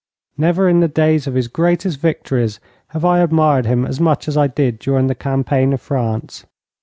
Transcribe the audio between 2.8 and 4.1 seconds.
have I admired him as